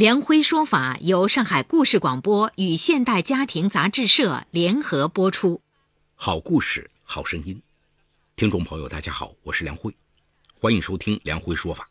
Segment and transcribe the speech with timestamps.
[0.00, 5.60] 梁辉说法由上海故事广播与现代家庭杂志社联合播出。
[6.14, 7.60] 好故事，好声音。
[8.34, 9.94] 听众朋友，大家好，我是梁辉，
[10.54, 11.86] 欢迎收听梁辉说法。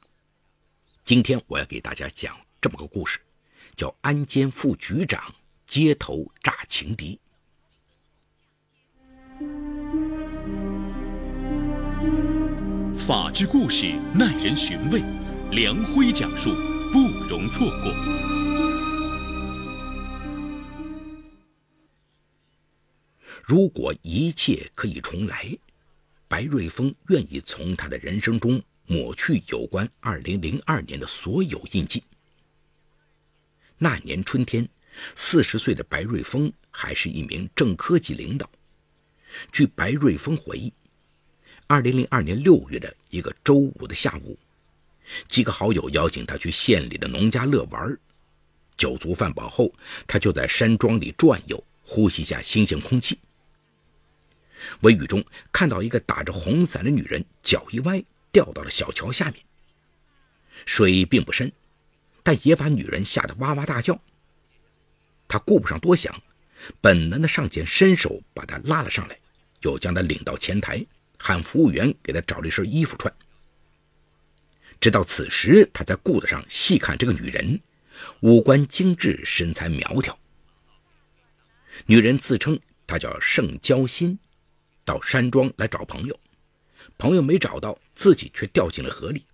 [1.06, 3.20] 今天我要给大家讲这么个故事，
[3.76, 5.24] 叫安监副局长
[5.68, 7.20] 街头炸情敌。
[12.98, 15.04] 法治故事耐人寻味，
[15.52, 16.50] 梁辉讲述。
[16.92, 17.94] 不容错过。
[23.44, 25.56] 如果一切可以重来，
[26.28, 32.04] 白瑞峰愿意从他的人生中抹去有关2002年的所有印记。
[33.78, 34.68] 那年春天，
[35.16, 38.50] 四十岁的白瑞峰还是一名正科级领导。
[39.52, 40.74] 据白瑞峰回忆
[41.68, 44.36] ，2002年6月的一个周五的下午。
[45.28, 47.98] 几个好友邀请他去县里的农家乐玩
[48.78, 49.74] 酒足饭饱后，
[50.08, 53.20] 他就在山庄里转悠，呼吸下新鲜空气。
[54.82, 59.44] 微雨中，看到一个打着红伞的女人脚一歪，掉到了小桥下面。
[60.66, 61.52] 水并不深，
[62.24, 64.00] 但也把女人吓得哇哇大叫。
[65.28, 66.14] 他顾不上多想，
[66.82, 69.18] 本能的上前伸手把她拉了上来，
[69.62, 70.86] 又将她领到前台，
[71.18, 73.14] 喊服务员给她找了一身衣服穿。
[74.80, 77.60] 直到此时，他在顾得上细看这个女人，
[78.22, 80.18] 五官精致，身材苗条。
[81.86, 84.18] 女人自称她叫盛娇心，
[84.86, 86.20] 到山庄来找朋友，
[86.98, 89.26] 朋友没找到，自己却掉进了河里。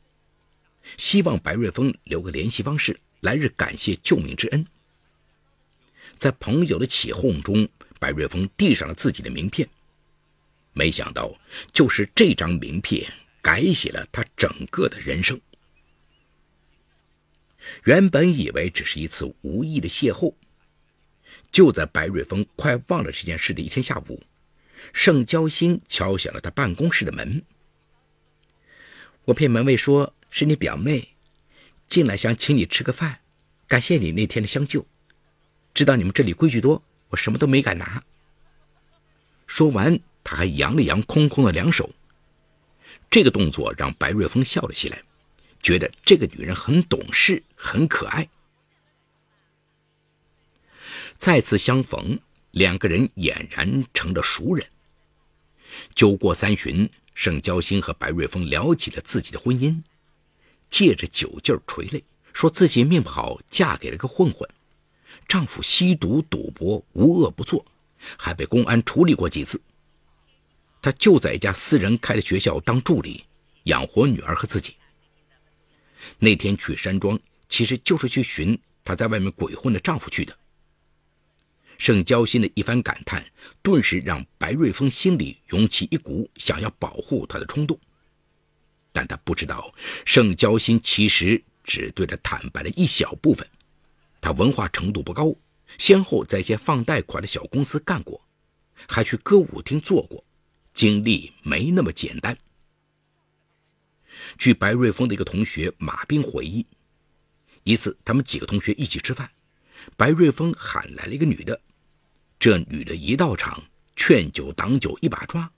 [0.97, 4.65] 希望白瑞峰留个联系方式，来日感谢救命之恩。
[6.17, 7.67] 在朋友的起哄中，
[7.99, 9.67] 白瑞峰递上了自己的名片，
[10.73, 11.33] 没想到
[11.71, 13.11] 就是这张名片。
[13.45, 15.39] 改写了他整个的人生。
[17.83, 20.33] 原本以为只是一次无意的邂逅，
[21.51, 24.23] 就在白瑞峰快忘了这件事的一天下午，
[24.93, 27.43] 盛娇心敲响了他办公室的门。
[29.25, 31.09] 我骗门卫说是你表妹，
[31.87, 33.19] 进来想请你吃个饭，
[33.67, 34.83] 感谢你那天的相救。
[35.75, 38.01] 知道你们这里规矩多，我什么都没敢拿。
[39.45, 41.91] 说完，他还扬了扬空空的两手。
[43.09, 45.01] 这个动作让白瑞峰笑了起来，
[45.61, 48.27] 觉得这个女人很懂事，很可爱。
[51.17, 52.19] 再次相逢，
[52.51, 54.67] 两个人俨然成了熟人。
[55.93, 59.81] 酒过三巡，盛娇心和白瑞峰聊起了自己的婚姻，
[60.69, 62.03] 借着酒劲儿垂泪，
[62.33, 64.47] 说自己命不好，嫁给了个混混，
[65.27, 67.65] 丈夫吸毒赌博，无恶不作，
[68.17, 69.61] 还被公安处理过几次。
[70.85, 73.25] 他就在一家私人开的学校当助理，
[73.63, 74.75] 养活女儿和自己。
[76.19, 77.19] 那天去山庄，
[77.49, 80.37] 其实就是去寻她在外面鬼混的丈夫去的。
[81.79, 83.25] 盛娇心的一番感叹，
[83.63, 87.79] 顿时让白瑞峰心里涌起一股想要保护她的冲动。
[88.93, 89.73] 但他不知道，
[90.05, 93.47] 盛娇心其实只对他坦白了一小部分。
[94.21, 95.35] 他文化程度不高，
[95.79, 98.23] 先后在一些放贷款的小公司干过，
[98.87, 100.23] 还去歌舞厅做过。
[100.75, 102.37] 经历没那么简单。
[104.37, 106.67] 据白瑞峰的一个同学马斌回忆，
[107.63, 109.31] 一次他们几个同学一起吃饭，
[109.95, 111.59] 白瑞峰喊来了一个女的，
[112.37, 113.63] 这女的一到场，
[113.95, 115.49] 劝酒挡酒一把抓，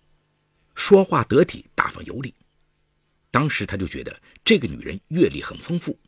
[0.76, 2.32] 说话得体，大方有礼。
[3.32, 6.00] 当时他就觉得这个女人阅历很丰富。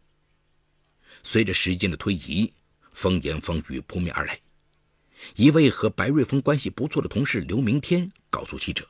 [1.24, 2.54] 随着时间的推移，
[2.94, 4.40] 风言风语扑面而来，
[5.36, 8.88] 一位和白瑞峰关系不错的同事刘明天告诉记者。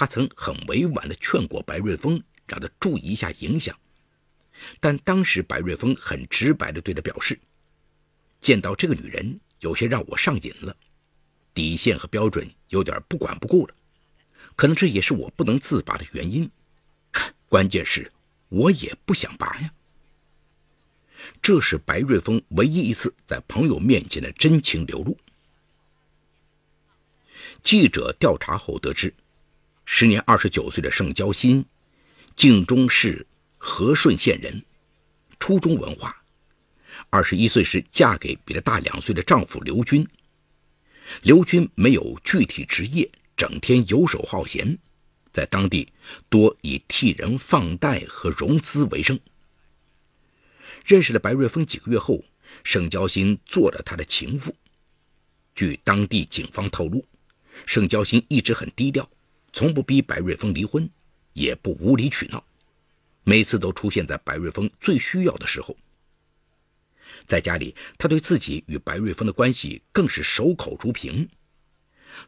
[0.00, 3.78] 他曾很委婉地劝过白瑞峰，让他注意一下影响，
[4.80, 7.38] 但当时白瑞峰很直白地对他表示
[8.40, 10.74] ：“见到这个女人，有些让我上瘾了，
[11.52, 13.74] 底线和标准有点不管不顾了，
[14.56, 16.50] 可能这也是我不能自拔的原因。
[17.50, 18.10] 关键是，
[18.48, 19.70] 我也不想拔呀。”
[21.42, 25.18] 这是白瑞峰唯一一次在朋友面前的真情流露。
[27.62, 29.12] 记者调查后得知。
[29.92, 31.64] 时年二十九岁的盛娇新，
[32.36, 33.26] 晋中市
[33.58, 34.64] 和顺县人，
[35.40, 36.22] 初中文化。
[37.10, 40.06] 二十一岁时嫁给比她大两岁的丈夫刘军。
[41.22, 44.78] 刘军没有具体职业，整天游手好闲，
[45.32, 45.92] 在当地
[46.28, 49.18] 多以替人放贷和融资为生。
[50.86, 52.24] 认识了白瑞峰几个月后，
[52.62, 54.54] 盛娇新做了他的情妇。
[55.52, 57.04] 据当地警方透露，
[57.66, 59.10] 盛娇新一直很低调，
[59.52, 60.88] 从不逼白瑞峰离婚，
[61.32, 62.44] 也不无理取闹，
[63.24, 65.76] 每次都出现在白瑞峰最需要的时候。
[67.26, 71.28] 在家里，他对自己与白瑞峰的关系更是守口如瓶。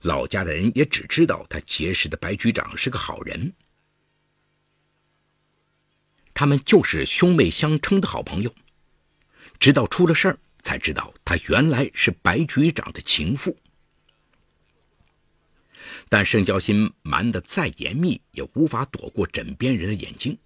[0.03, 3.53] 老家的人也只知道他结识的白局长是个好人，
[6.33, 8.55] 他们就是兄妹相称的好朋友。
[9.59, 13.57] 直到出了事儿，才知道他原来是白局长的情妇。
[16.08, 20.37] 但盛娇心瞒得再严密，也无法躲过枕边人的眼睛。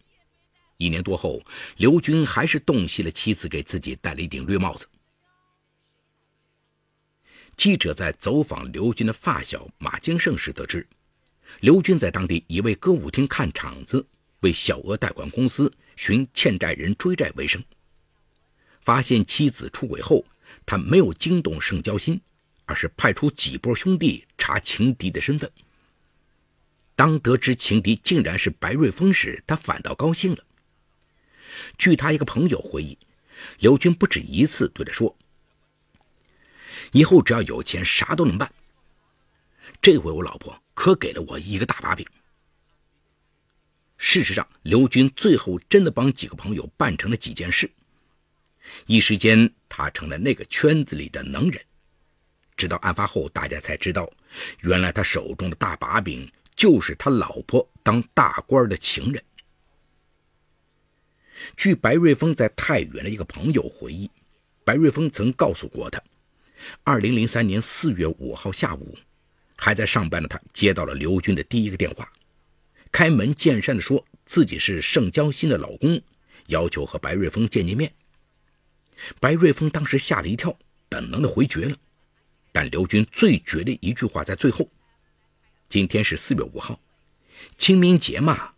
[0.78, 1.42] 一年多后，
[1.78, 4.86] 刘军还是洞悉了妻子给自己戴了一顶绿帽子。
[7.56, 10.86] 记者在走访刘军的发小马金胜时得知，
[11.60, 14.06] 刘军在当地一位歌舞厅看场子，
[14.40, 17.64] 为小额贷款公司寻欠债人追债为生。
[18.82, 20.22] 发现妻子出轨后，
[20.66, 22.20] 他没有惊动盛娇心，
[22.66, 25.50] 而是派出几波兄弟查情敌的身份。
[26.94, 30.44] 当得知情敌竟然是白瑞峰时，他反倒高兴了。
[31.78, 32.98] 据他一个朋友回忆，
[33.60, 35.16] 刘军不止一次对他说
[36.92, 38.52] ：“以后只要有钱，啥都能办。”
[39.82, 42.06] 这回我老婆可给了我一个大把柄。
[43.98, 47.70] 事实上，刘军最后真的帮几个朋友办成了几件事，
[48.86, 51.62] 一时间他成了那个圈子里的能人。
[52.56, 54.10] 直到案发后，大家才知道，
[54.62, 59.22] 原来他手中的大把柄就是他老婆当大官的情人。
[61.54, 64.10] 据白瑞峰在太原的一个朋友回忆，
[64.64, 66.02] 白瑞峰曾告诉过他
[66.84, 68.96] ，2003年4月5号下午，
[69.54, 72.10] 还在上班的他接到了刘军的第一个电话，
[72.90, 76.00] 开门见山的说自己是盛交心的老公，
[76.46, 77.92] 要求和白瑞峰见见面。
[79.20, 80.58] 白瑞峰当时吓了一跳，
[80.88, 81.76] 本能的回绝了，
[82.56, 84.66] 但刘军最绝的一句话在最后
[85.68, 86.80] ：“今天是4月5号，
[87.58, 88.54] 清明节嘛，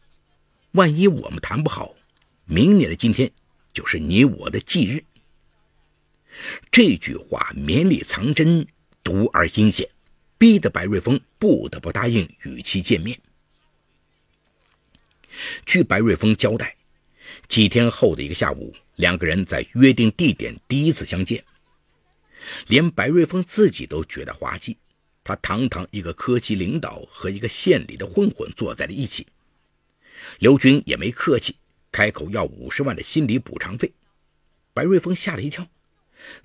[0.71, 1.97] 万一我们谈不好。”
[2.47, 3.29] 明年的今天，
[3.73, 5.03] 就是你我的忌日。
[6.71, 8.65] 这句话绵里藏针，
[9.03, 9.89] 毒而阴险，
[10.39, 13.19] 逼得白瑞峰不得不答应与其见面。
[15.67, 16.77] 据白瑞峰交代，
[17.49, 21.45] 几天后的一个下午，两个人在约定地点第一次相见。
[22.67, 24.77] 连白瑞峰自己都觉得滑稽，
[25.23, 29.27] 他堂堂一个科级领导和一个县里的混混坐在了一起。
[30.39, 31.57] 刘军也没客气。
[31.91, 33.91] 开口要五十万的心理补偿费，
[34.75, 35.67] 白瑞峰吓了一跳，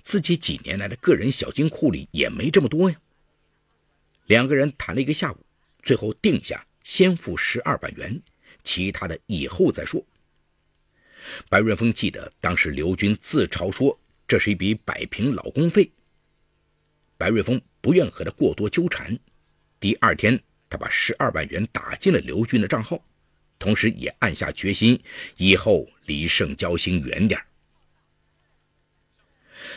[0.02, 2.98] 自己几年来的个人小金库里也没这么多呀。
[4.24, 5.36] 两个人谈了一个下午，
[5.82, 8.20] 最后定下先付十二万元，
[8.64, 10.02] 其他的以后再说。
[11.50, 13.96] 白瑞峰记得当时刘军自嘲说
[14.26, 15.90] 这是一笔摆平老公费，
[17.16, 19.18] 白瑞峰不愿和他过多纠缠。
[19.78, 23.02] 第二天，他把十二万元打进了刘军的账号。
[23.56, 25.00] 同时也暗下决心，
[25.36, 27.40] 以后离盛娇星远点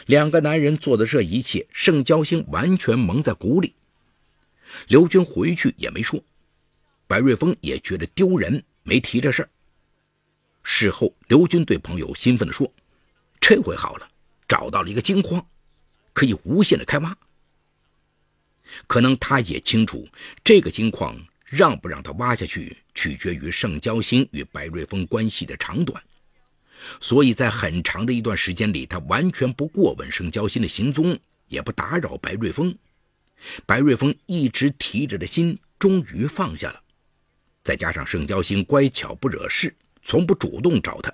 [0.08, 3.76] 两个男人做的这一切，盛娇星完全蒙在鼓里。
[4.88, 6.22] 刘军回去也没说，
[7.06, 9.50] 白瑞峰也觉得丢人，没提这事儿。
[10.64, 12.70] 事后，刘军对朋友兴奋地说
[13.40, 14.10] ：“这回好了，
[14.48, 15.46] 找到了一个金矿，
[16.14, 17.18] 可以无限的开挖。
[18.88, 20.08] 可能他也清楚，
[20.44, 21.18] 这个金矿。”
[21.50, 26.04] 让不让他挖下去，取决于盛交心与白瑞峰关系的长短。
[27.00, 32.78] 所以在很长的一段时间里，他完全不过问盛交心的行踪，也不打扰白瑞峰。
[33.66, 36.84] 白瑞峰一直提着的心终于放下了。
[37.64, 39.74] 再加上盛交心乖巧不惹事，
[40.04, 41.10] 从不主动找他，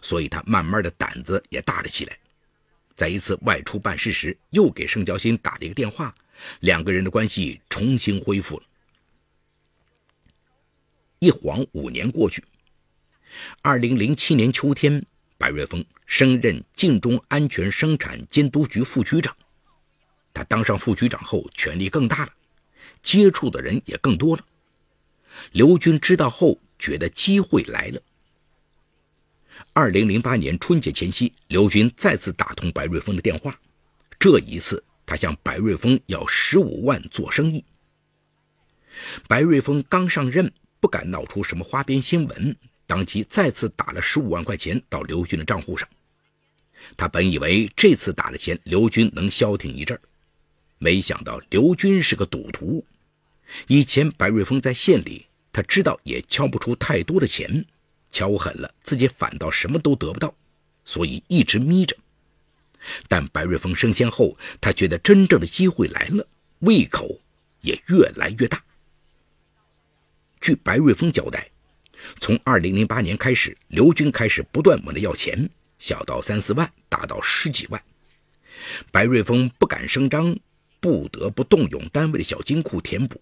[0.00, 2.16] 所以他慢慢的胆子也大了起来。
[2.96, 6.14] 在一次外出办事时，又给盛交心打了一个电话，
[6.60, 8.62] 两个人的关系重新恢复了。
[11.18, 12.42] 一晃五年过去。
[13.60, 15.04] 二零零七年秋天，
[15.36, 19.36] 白瑞峰升任晋中安全生产监督局副局长。
[20.32, 22.32] 他当上副局长后，权力更大了，
[23.02, 24.44] 接触的人也更多了。
[25.52, 28.00] 刘军知道后，觉得机会来了。
[29.78, 33.54] 二零零八年春节前夕，刘军再次打通白瑞峰的电话，
[34.18, 37.62] 这一次他向白瑞峰要十五万做生意。
[39.28, 40.50] 白瑞峰刚上任。
[40.78, 42.56] 不敢闹出什么花边新闻，
[42.86, 45.88] 当即再次打了十五万块钱到刘军的账户上。
[46.96, 50.00] 他本以为这次打了钱，刘军能消停一阵儿，
[50.78, 52.84] 没想到刘军是个赌徒。
[53.66, 57.64] 以前白瑞峰在县里，他知道也敲不出太多的钱，
[58.16, 60.34] 敲狠了自己反倒什么都得不到，
[60.86, 61.94] 所以一直眯着。
[63.08, 66.26] 但白瑞峰升迁后，他觉得真正的机会来了，
[66.60, 67.20] 胃口
[67.60, 68.64] 也越来越大。
[70.40, 71.50] 据白瑞峰交代，
[72.18, 77.82] 从2008年开始，刘军开始不断问他要钱，小到三四万，大到十几万。
[78.90, 80.34] 白瑞峰不敢声张，
[80.80, 83.20] 不得不动用单位的小金库填补。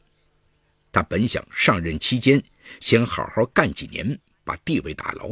[0.92, 2.40] 他本想上任期间
[2.78, 5.30] 先好好干几年，把地位打牢，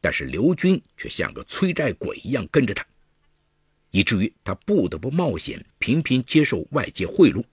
[0.00, 2.86] 但是刘军却像个催债鬼一样跟着他，
[3.90, 7.44] 以至于他不得不冒险频频接受外界贿赂。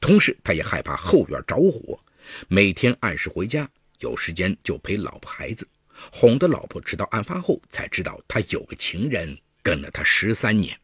[0.00, 2.02] 同时，他也害怕后院着火，
[2.48, 3.68] 每天按时回家，
[3.98, 5.68] 有时间就陪老婆孩子，
[6.12, 9.36] 哄得老婆直到案发后才知道他有个情人。
[9.62, 10.74] 跟了他十三年。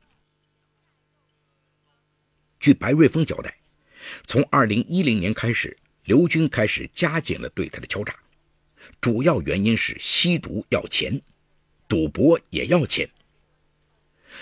[2.61, 3.57] 据白瑞峰交代，
[4.27, 8.15] 从二零一零年开始，刘军开始加紧了对他的敲诈，
[9.00, 11.21] 主要原因是吸毒要钱，
[11.88, 13.09] 赌博也要钱。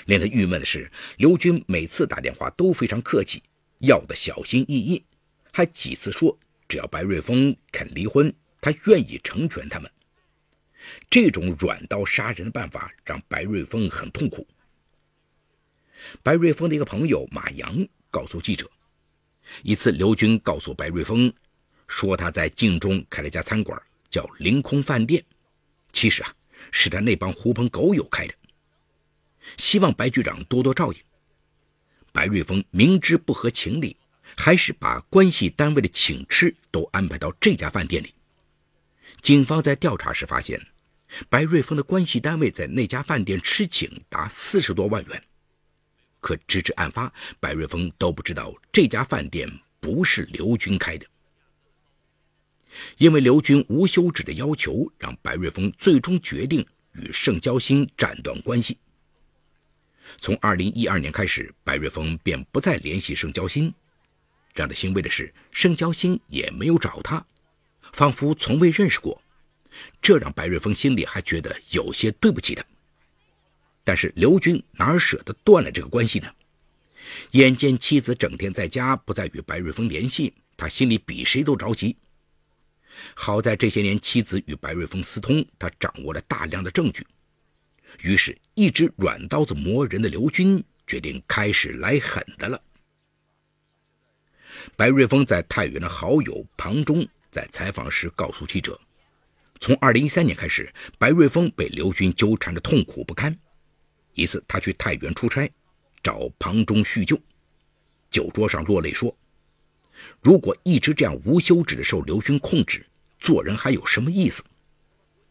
[0.07, 3.43] 令他郁闷的是，刘军每次打电话都非常客气，
[3.79, 5.05] 要的小心翼翼，
[5.53, 6.37] 还几次说
[6.67, 9.91] 只要白瑞峰肯离婚，他愿意成全他们。
[11.09, 14.47] 这种软刀杀人的办法让白瑞峰很痛苦。
[16.23, 18.71] 白瑞峰的一个朋友马阳告诉记者，
[19.63, 21.33] 一次刘军告诉白瑞峰，
[21.87, 23.81] 说他在晋中开了家餐馆，
[24.15, 25.25] 叫“凌空饭店”，
[25.93, 26.33] 其实啊
[26.71, 28.35] 是他那帮狐朋狗友开的，
[29.57, 30.99] 希望白局长多多照应。
[32.13, 33.97] 白瑞峰明知不合情理，
[34.37, 38.15] 还是把关系单位的请吃都安排到这家饭店里。
[39.21, 40.65] 警方在调查时发现。
[41.29, 45.25] 白瑞峰的关系单位在那家饭店吃请达四十多万元，
[46.19, 51.07] 可直至案发，白瑞峰都不知道这家饭店不是刘军开的。
[52.99, 58.79] 因为刘军无休止的要求，让白瑞峰最终决定与盛交新斩断关系。
[60.19, 63.73] 从二零一二年开始，白瑞峰便不再联系盛交新。
[64.55, 67.25] 让他欣慰的是，盛交新也没有找他，
[67.93, 69.21] 仿佛从未认识过。
[70.01, 72.65] 这让白瑞峰心里还觉得有些对不起他，
[73.83, 76.29] 但是刘军哪舍得断了这个关系呢？
[77.33, 81.97] 眼见妻子整天在家，不再与白瑞峰联系，他心里比谁都着急。
[83.15, 87.07] 好在这些年妻子与白瑞峰私通，他掌握了大量的证据，
[88.03, 92.61] 于是，一直软刀子磨人的刘军决定开始来狠的了。
[94.77, 98.81] 白瑞峰在太原的好友庞忠在采访时告诉记者。
[99.61, 103.37] 从二零一三年开始，白瑞峰被刘军纠缠的痛苦不堪。
[104.13, 105.51] 一次，他去太原出差，
[106.03, 107.21] 找庞忠叙旧，
[108.11, 109.17] 酒桌上落泪说
[110.21, 112.85] ：“如果一直这样无休止的受刘军控制，
[113.19, 114.43] 做人还有什么意思？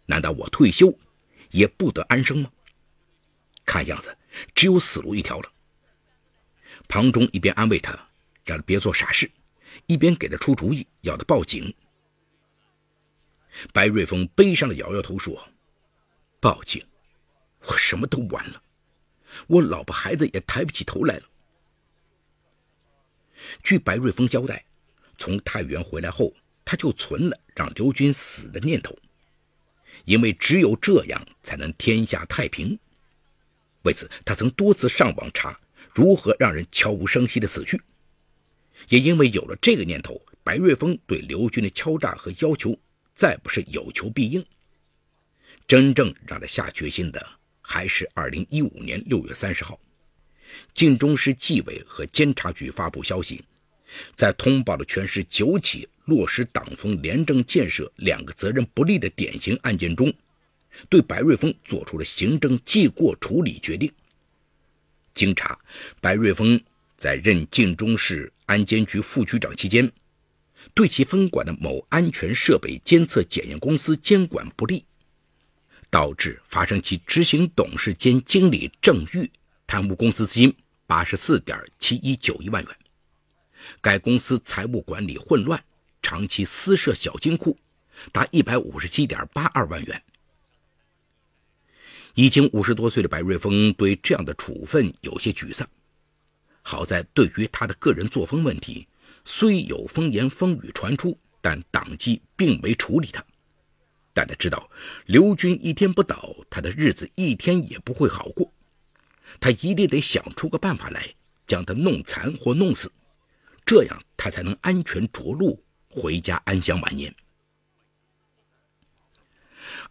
[0.05, 0.97] 难道我退休
[1.51, 2.51] 也不得安生吗？
[3.65, 4.15] 看样子
[4.53, 5.51] 只有死路一条了。”
[6.87, 7.91] 庞忠一边安慰他，
[8.43, 9.29] 让他别做傻事，
[9.85, 11.73] 一边给他出主意，要他报警。
[13.71, 15.47] 白瑞峰悲伤的摇摇头说
[16.41, 16.85] ：“报警，
[17.67, 18.61] 我什么都完了，
[19.47, 21.23] 我老婆孩子也抬不起头来了。”
[23.63, 24.63] 据白瑞峰交代，
[25.17, 26.33] 从太原回来后，
[26.63, 28.97] 他就存了让刘军死的念头，
[30.05, 32.77] 因为只有这样才能天下太平。
[33.83, 35.59] 为此，他曾多次上网查
[35.93, 37.81] 如何让人悄无声息的死去。
[38.89, 42.77] 也因为有了这个念头，白瑞峰对刘军的敲诈和要求。
[43.15, 44.43] 再不是有求必应，
[45.67, 47.23] 真正让他下决心的，
[47.61, 49.79] 还是二零一五年六月三十号，
[50.73, 53.43] 晋中市纪委和监察局发布消息，
[54.15, 60.13] 在通报了全市九起落实党风廉政建设两个责任不力的典型案件中，
[60.89, 63.91] 对白瑞峰作出了行政记过处理决定。
[65.13, 65.57] 经查，
[66.01, 66.59] 白瑞峰
[66.97, 69.91] 在任晋中市安监局副局长期间。
[70.73, 74.85] 对其分管的某安全设备监测检验公司监管不力，
[75.89, 79.29] 导致发生其执行董事兼经理郑玉
[79.73, 82.77] 贪污公司资金八十四点七一九一万元。
[83.81, 85.59] 该公司财务管理混乱，
[85.99, 87.57] 长期私设小金库，
[88.11, 90.03] 达一百五十七点八二万元。
[92.13, 95.67] 已经五十多岁的白瑞峰对这样的处分有些沮丧。
[96.61, 98.87] 好在对于他的个人作风问题。
[99.25, 103.25] 虽有风言风语传出，但党纪并没处理他。
[104.13, 104.69] 但他知道，
[105.07, 108.53] 刘军一天不倒，他的日子一天也不会好过。
[109.43, 111.05] 他一定得想出个办法来，
[111.45, 112.89] 将他弄残或弄死，
[113.65, 117.13] 这样他才能安全着陆回家安享晚年。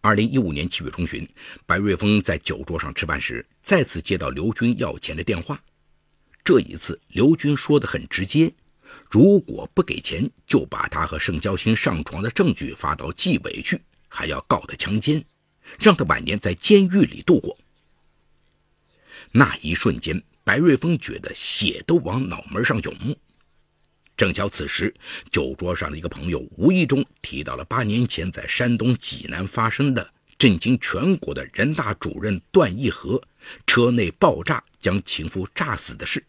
[0.00, 1.28] 二零一五年七月中旬，
[1.66, 5.62] 白瑞峰在酒桌上吃饭时，再次接到刘军要钱的电话。
[6.42, 8.50] 这一次，刘军说的很直接：
[9.10, 13.78] 如果不给钱，就把他和盛娇欣上床的证据发到纪委去，
[14.08, 15.22] 还要告他强奸，
[15.78, 17.54] 让他晚年在监狱里度过。
[19.32, 23.16] 那一瞬间，白瑞峰觉得血都往脑门上涌。
[24.16, 24.94] 正巧此时，
[25.30, 33.20] 酒桌上的一个朋友无意中提到了八年前在山东济南发生的震惊全国的人大主任段义和
[33.66, 36.24] 车内爆炸将情妇炸死的事。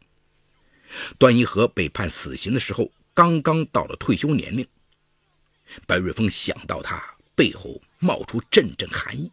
[1.20, 4.66] 段义和被判死刑的时候，刚刚到了退休年龄。
[5.86, 7.04] 白瑞峰想到他，
[7.36, 9.30] 背后冒出阵阵寒意。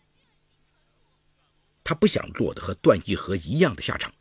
[1.90, 4.14] 他不想落得和段义和一样的下场，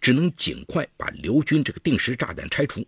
[0.00, 2.86] 只能尽快把刘军这个定时炸弹拆除。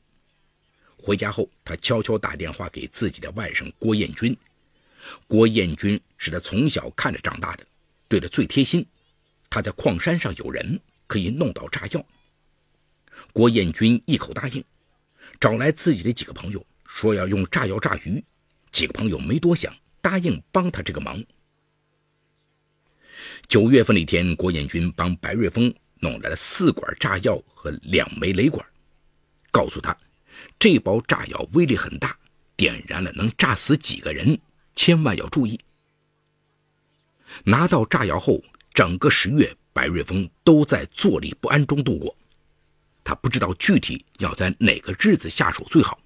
[0.97, 4.37] 回家后，他悄悄打电话给自己的外甥郭彦军。
[5.27, 7.67] 郭彦军是他从小看着长大的，
[8.07, 8.87] 对他最贴心。
[9.51, 12.07] 他在矿山上有人，可以弄到炸药。
[13.33, 14.65] 郭彦军一口答应，
[15.41, 18.25] 找来自己的几个朋友，说要用炸药炸鱼。
[18.71, 21.21] 几个朋友没多想，答应帮他这个忙。
[23.53, 28.67] 九月份那天，郭彦军帮白瑞峰弄来了四管炸药和两枚雷管，
[29.51, 29.95] 告诉他。
[30.59, 32.17] 这包炸药威力很大，
[32.57, 34.41] 点燃了能炸死几个人，
[34.75, 35.61] 千万要注意。
[37.45, 38.43] 拿到炸药后，
[38.73, 42.17] 整个十月，白瑞峰都在坐立不安中度过。
[43.05, 46.01] 他不知道具体要在哪个日子下手最好。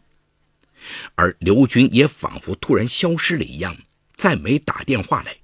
[1.14, 3.76] 而刘军也仿佛突然消失了一样，
[4.16, 5.36] 再没打电话来。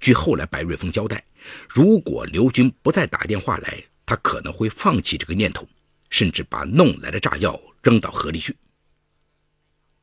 [0.00, 1.24] 据后来白瑞峰交代，
[1.68, 5.68] 如果刘军不再打电话来，他可能会放弃这个念头。
[6.10, 8.56] 甚至把弄来的炸药扔到河里去，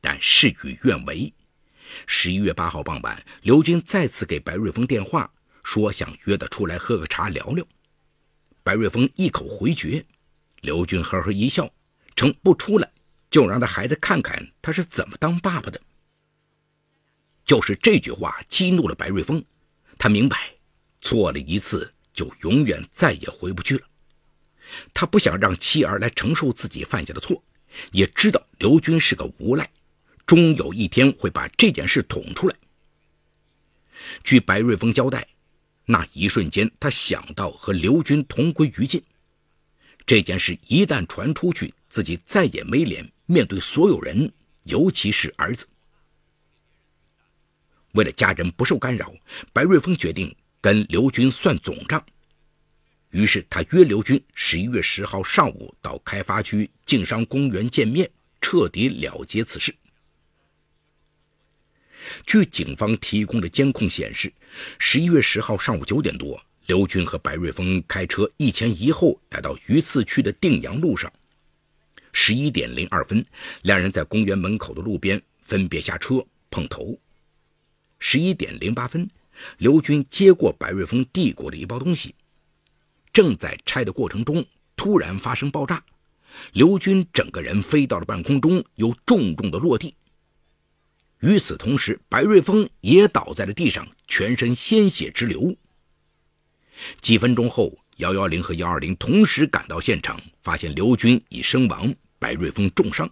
[0.00, 1.30] 但事与愿违。
[2.06, 5.30] 十一月八号傍晚，刘军再次给白瑞峰电话，
[5.62, 7.62] 说想约他出来喝个茶聊聊。
[8.62, 10.02] 白瑞峰一口回绝，
[10.62, 11.70] 刘军呵呵一笑，
[12.16, 12.90] 称不出来
[13.30, 15.78] 就让他孩子看看他是怎么当爸爸的。
[17.44, 19.44] 就是这句话激怒了白瑞峰，
[19.98, 20.54] 他明白
[21.00, 23.86] 错了一次就永远再也回不去了。
[24.94, 27.42] 他不想让妻儿来承受自己犯下的错，
[27.92, 29.68] 也知道刘军是个无赖，
[30.26, 32.56] 终有一天会把这件事捅出来。
[34.22, 35.26] 据白瑞峰交代，
[35.84, 39.02] 那一瞬间他想到和刘军同归于尽。
[40.06, 44.30] 这件事一旦传出去，自己再也没脸面对所有人，
[44.64, 45.66] 尤其是儿子。
[47.98, 49.12] 为了家人不受干扰，
[49.52, 52.00] 白瑞峰决定跟刘军算总账。
[53.10, 58.08] 于是他约刘军十一月十号上午到开发区晋商公园见面，
[58.40, 59.74] 彻底了结此事。
[62.24, 64.32] 据警方提供的监控显示，
[64.78, 71.12] 十一月十号上午九点多，刘军和白瑞峰开车一前一后来到榆次区的定阳路上。
[72.12, 73.26] 十一点零二分，
[73.62, 76.96] 两人在公园门口的路边分别下车碰头。
[77.98, 79.08] 十一点零八分，
[79.58, 82.14] 刘军接过白瑞峰递过的一包东西。
[83.12, 84.44] 正在拆的过程中，
[84.76, 85.82] 突然发生爆炸，
[86.52, 89.94] 刘军整个人飞到了半空中，又重重的落地。
[91.20, 95.56] 与此同时，白瑞峰也倒在了地上，全身鲜血直流。
[97.00, 103.10] 几分钟后，幺幺零和幺二零同时赶到现场，发现刘军已身亡，白瑞峰重伤，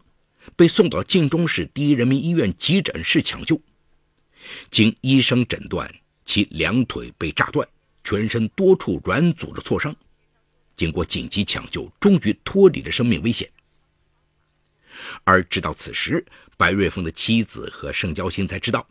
[0.55, 3.61] 被送到晋中市第一人民医院急诊室抢救。
[4.71, 5.93] 经医生诊断，
[6.25, 7.67] 其两腿被炸断。
[8.05, 9.93] 全身多处软组织挫伤，
[10.77, 13.51] 经过紧急抢救，终于脱离了生命危险。
[15.25, 16.25] 而直到此时，
[16.57, 18.87] 白瑞峰的妻子和盛娇心才知道，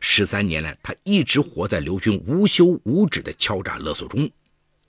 [0.00, 4.28] 十三年来他一直活在刘军无休无止的敲诈勒索中，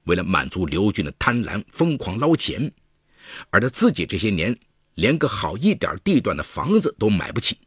[0.05, 2.73] 为了满足刘军的贪婪，疯狂捞钱，
[3.51, 4.57] 而他自己这些年
[4.95, 7.59] 连个好一点地段的房子都买不起。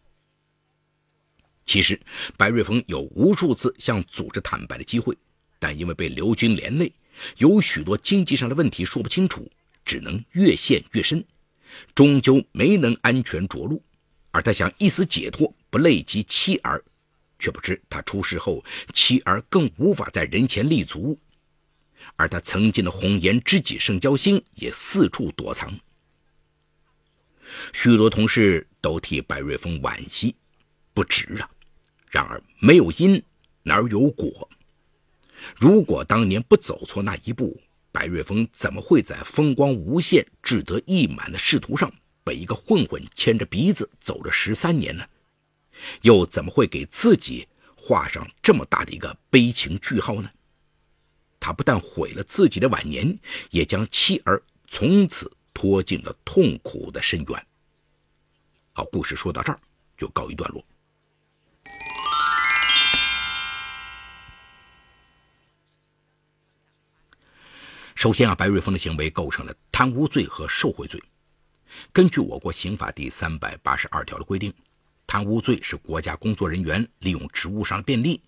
[1.66, 1.98] 其实，
[2.36, 5.16] 白瑞峰有无数次向组织坦白的机会。
[5.58, 6.92] 但因为被刘军连累，
[7.38, 9.50] 有许多经济上的问题说不清楚，
[9.82, 11.24] 只能越陷越深，
[11.94, 13.82] 终究没能安全着陆。
[14.30, 16.84] 而他想一死解脱，不累及妻儿，
[17.38, 21.18] 却不知他出事后，妻儿更无法在人前立足，
[22.16, 25.72] 而他曾经的红颜知己盛娇心也四处躲藏。
[27.72, 30.34] 许多同事都替白瑞峰惋惜，
[30.92, 31.48] 不值啊！
[32.14, 33.20] 然而没有因，
[33.64, 34.48] 哪有果？
[35.56, 45.04] 如果当年不走错那一步，白瑞峰怎么会在风光无限、志得意满的仕途上被一个混混牵着鼻子走了十三年呢？
[46.02, 50.30] 又怎么会给自己画上这么大的一个悲情句号呢？
[51.40, 53.18] 他不但毁了自己的晚年，
[53.50, 57.46] 也将妻儿从此拖进了痛苦的深渊。
[58.72, 59.58] 好，故事说到这儿
[59.96, 60.64] 就告一段落。
[67.94, 71.02] 首先啊，白瑞峰的行为构成了贪污罪和受贿罪。
[71.92, 74.52] 根据我国刑法第三百八十二条的规定，
[75.06, 78.20] 贪污罪是国家工作人员利用职务上的便利，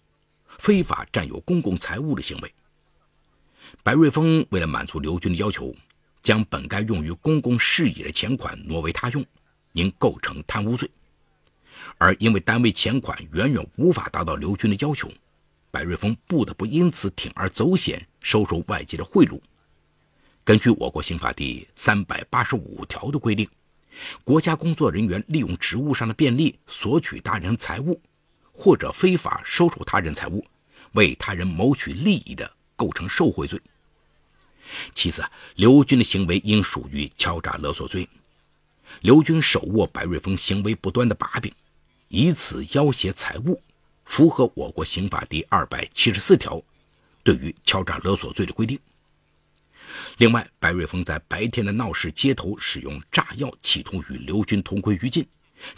[0.59, 2.55] 非法占有公共财物的行为。
[3.83, 5.75] 白瑞峰为了满足刘军的要求，
[6.23, 9.25] 将本该用于公共事业的钱款挪为他用，
[9.73, 10.89] 应构成贪污罪。
[11.99, 15.13] 而因为单位钱款远远无法达到刘军的要求，
[15.71, 19.39] 白瑞峰不得不因此铤而走险，收受外界的贿赂。
[20.47, 23.49] 根据我国刑法第三百八十五条的规定，
[24.23, 28.01] 国家工作人员利用职务上的便利索取他人财物，
[28.53, 30.47] 或者非法收受他人财物，
[30.93, 33.61] 为他人谋取利益的，构成受贿罪。
[34.95, 35.25] 其次，
[35.57, 38.09] 刘军的行为应属于敲诈勒索罪。
[39.01, 41.53] 刘军手握白瑞峰行为不端的把柄，
[42.07, 43.61] 以此要挟财物，
[44.05, 46.63] 符合我国刑法第二百七十四条
[47.25, 48.79] 对于敲诈勒索罪的规定。
[50.19, 55.27] 另外，白瑞峰在白天的闹市街头使用炸药，企图与刘军同归于尽。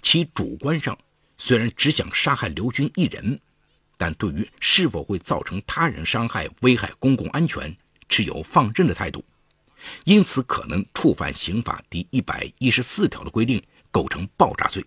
[0.03, 0.97] 其主观上
[1.37, 3.41] 虽然只想杀害刘军一人，
[3.97, 7.75] 但对于是否会造成他人伤害、危害公共安全，
[8.09, 9.25] 持有放任的态度，
[10.05, 14.85] 因此可能触犯刑法第一百一十四条的规定，构成爆炸罪。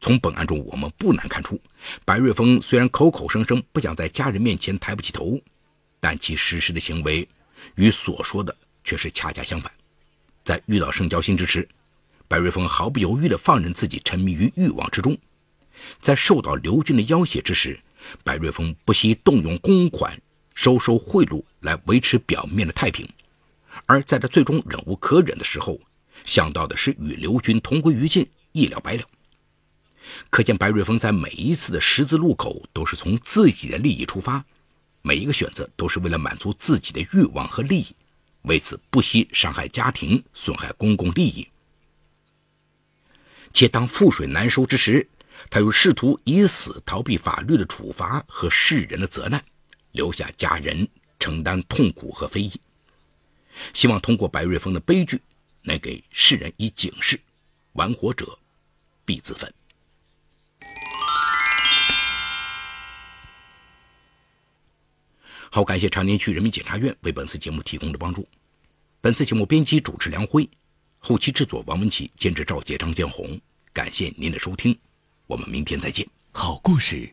[0.00, 1.60] 从本案中，我们不难看出，
[2.04, 5.40] 白瑞峰虽然口口声声不想在家人面前抬不起头，
[6.00, 7.28] 但其实施的行为。
[7.76, 9.70] 与所说的却是恰恰相反。
[10.44, 11.68] 在遇到盛交心之时，
[12.26, 15.14] 白瑞峰毫不犹豫地放任自己沉迷于欲望之中；
[16.00, 17.78] 在受到刘军的要挟之时，
[18.24, 20.20] 白瑞峰不惜动用公款、
[20.54, 23.06] 收受贿赂来维持表面的太平；
[23.86, 25.78] 而在他最终忍无可忍的时候，
[26.24, 29.04] 想到的是与刘军同归于尽，一了百了。
[30.30, 34.44] 可见，白瑞峰在每一次的十字路口都是从自己的利益出发。
[35.02, 37.94] 每一个选择都是为了满足自己的欲望和利益，
[38.42, 41.48] 为此不惜伤害家庭、损害公共利益。
[43.52, 45.06] 且当覆水难收之时，
[45.50, 49.44] 他又试图以死逃避法律的处罚和世人的责难，
[49.90, 50.88] 留下家人
[51.18, 52.52] 承担痛苦和非议。
[53.74, 55.20] 希望通过白瑞峰的悲剧，
[55.62, 57.20] 能给世人以警示：
[57.72, 58.38] 玩火者
[59.04, 59.52] 必自焚。
[65.54, 68.26] 好，感谢长宁区人民检察院为本次节目提供的帮助。
[69.02, 70.48] 本次节目编辑主持梁辉，
[70.98, 73.38] 后期制作王文琪，监制赵杰、张建红。
[73.70, 74.74] 感谢您的收听，
[75.26, 76.08] 我们明天再见。
[76.32, 77.06] 好故事